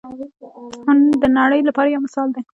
[0.87, 2.41] هند د نړۍ لپاره یو مثال دی.